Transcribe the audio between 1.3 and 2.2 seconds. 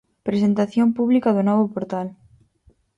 do novo portal.